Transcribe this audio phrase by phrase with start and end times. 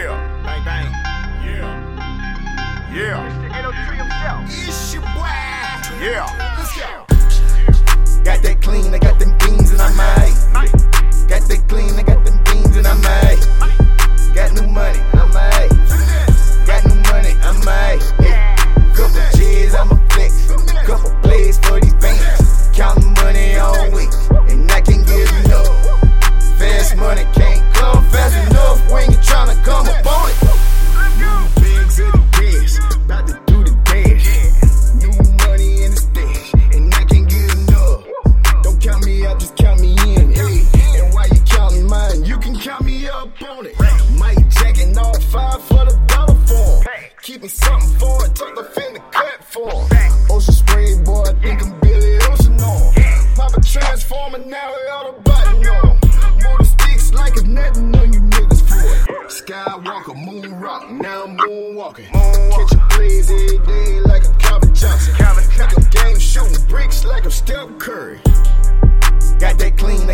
[0.00, 0.16] Yeah.
[0.42, 0.90] Bang bang.
[1.44, 2.90] Yeah.
[2.90, 3.50] Yeah.
[3.50, 3.62] Mr.
[3.62, 4.44] the himself.
[4.48, 5.28] It's your boy.
[6.00, 6.24] Yeah.
[6.56, 8.24] Let's go.
[8.24, 10.69] Got that clean, I got them beans in my mind.
[47.30, 47.40] Form.
[47.40, 51.32] Keep me something for it, tuck the fin the cut for Ocean spray, boy, I
[51.40, 52.94] think I'm Billy Ocean on.
[53.36, 55.98] Pop a transformer, now we all the button on.
[56.42, 59.30] Motor sticks like it's nothing on you niggas for it.
[59.30, 62.10] Skywalker, moon rock, now I'm moonwalking.
[62.10, 65.14] Catch a blaze every day like I'm Calvin Johnson.
[65.58, 68.20] Like I'm game shooting bricks like I'm Steph Curry.
[69.38, 70.06] Got that clean,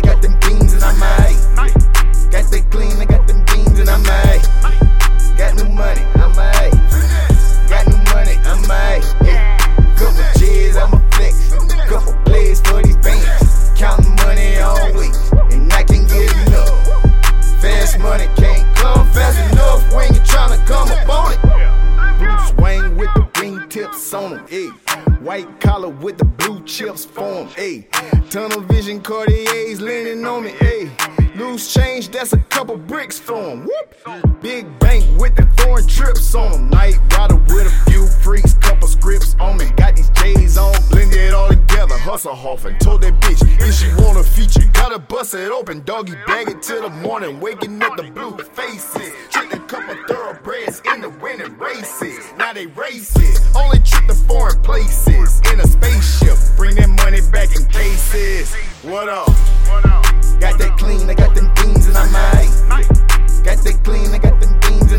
[18.27, 22.19] Money can't come fast enough when you tryna come up on it.
[22.19, 25.21] Bruce Wayne with the wing tips on him, ayy.
[25.21, 28.29] White collar with the blue chips for him, ayy.
[28.29, 31.35] Tunnel vision Cartiers leaning on me, ayy.
[31.37, 33.65] Loose change, that's a couple bricks for him.
[33.65, 34.41] Whoop.
[34.41, 36.69] Big bank with the foreign trips on him.
[36.69, 39.69] Night rider with a few freaks, couple scripts on me.
[39.77, 41.97] Got these J's on, blended all together.
[41.97, 43.19] Hustle off and told that
[45.33, 45.81] it open.
[45.83, 49.11] Doggy bag it till the morning, waking up the blue faces.
[49.29, 52.19] Trick a couple of thoroughbreds in the winning races.
[52.37, 56.37] Now they races, only trip to foreign places in a spaceship.
[56.55, 58.53] Bring that money back in cases.
[58.83, 59.27] What up?
[60.39, 62.87] Got that clean, I got them beans in my made.
[63.43, 64.91] Got that clean, I got them beans